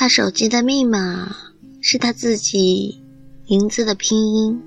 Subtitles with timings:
[0.00, 1.34] 他手机的密码
[1.80, 3.02] 是他自己
[3.48, 4.62] 名字的拼音。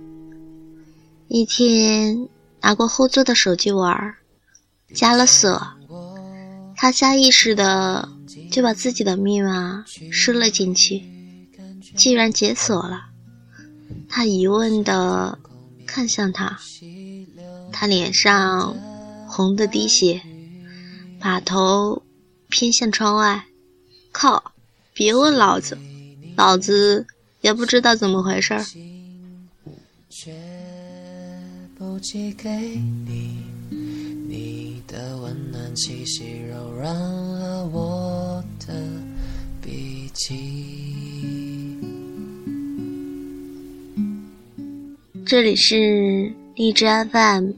[1.29, 2.27] 一天
[2.59, 4.14] 拿过后座的手机玩，
[4.93, 5.65] 加了锁，
[6.75, 8.09] 他下意识的
[8.52, 11.02] 就把自己的密码输了进去，
[11.95, 13.05] 竟然解锁了。
[14.09, 15.39] 他疑问的
[15.86, 16.59] 看向他，
[17.71, 18.75] 他脸上
[19.29, 20.21] 红的滴血，
[21.21, 22.04] 把头
[22.50, 23.45] 偏向窗外。
[24.11, 24.51] 靠！
[24.93, 25.77] 别问老子，
[26.36, 27.05] 老子
[27.39, 28.61] 也不知道怎么回事儿。
[45.25, 47.52] 这里是荔枝 FM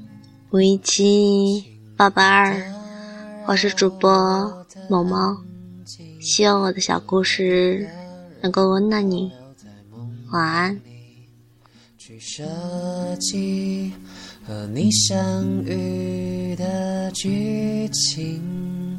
[0.52, 1.66] 五一七
[1.98, 2.62] 八八二，
[3.48, 5.36] 我是主播某猫。
[6.24, 7.86] 希望我的小故事
[8.42, 9.30] 能够温暖你，
[10.32, 10.80] 晚安。
[11.98, 12.46] 去设
[13.20, 13.92] 计
[14.48, 18.98] 和你相遇的剧情，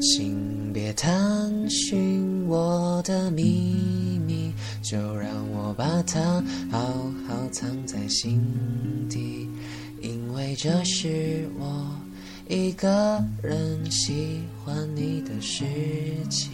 [0.00, 6.78] 请别探寻我的秘密，就让我把它好
[7.26, 8.40] 好藏在心
[9.10, 9.48] 底，
[10.00, 12.07] 因为这是我。
[12.48, 15.66] 一个人喜欢你的事
[16.30, 16.50] 情。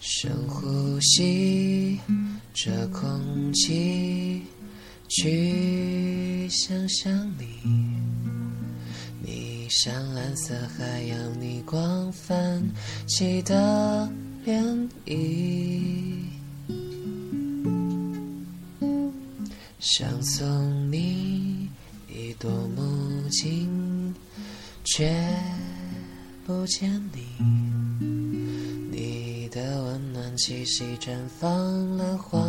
[0.00, 2.00] 深呼吸。
[2.54, 4.42] 这空气，
[5.08, 7.46] 去想象你，
[9.22, 12.62] 你像蓝色海洋，你光泛
[13.06, 14.06] 起的
[14.44, 16.24] 涟漪，
[19.80, 21.70] 想送你
[22.06, 24.14] 一朵木槿，
[24.84, 25.10] 却
[26.46, 27.71] 不见你。
[30.32, 31.50] 的气息绽放
[31.98, 32.40] 了花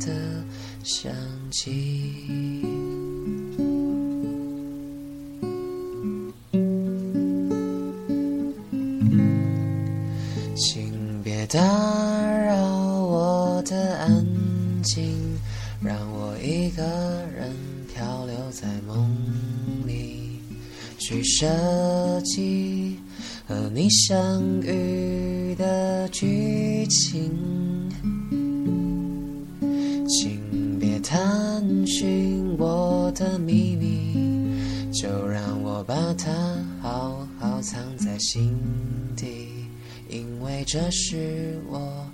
[0.00, 0.42] 的
[0.82, 1.12] 香
[1.50, 2.62] 气，
[10.56, 11.60] 请别打
[12.46, 12.56] 扰
[13.04, 14.24] 我的安
[14.82, 15.38] 静，
[15.82, 16.82] 让我一个
[17.36, 17.54] 人
[17.92, 19.14] 漂流在梦
[19.86, 20.40] 里，
[20.98, 21.46] 去设
[22.24, 22.96] 计。
[23.44, 25.66] 和你相遇的
[26.08, 27.30] 剧情，
[30.08, 36.32] 请别探寻我的秘密，就让我把它
[36.80, 38.56] 好好藏在心
[39.16, 39.48] 底，
[40.08, 42.06] 因为这是我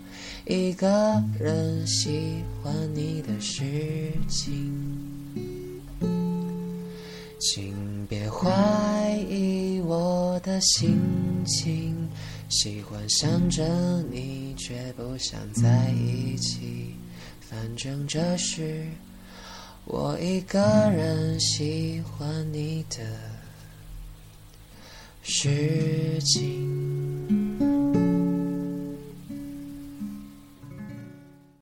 [0.46, 4.72] 一个人喜欢你的事情，
[7.38, 7.74] 请
[8.08, 10.98] 别怀疑我的心。
[11.44, 12.07] 情，
[12.48, 16.94] 喜欢想着你，却不想在一起。
[17.40, 18.86] 反正这是
[19.84, 20.58] 我一个
[20.90, 22.96] 人喜欢你的
[25.22, 26.67] 事情。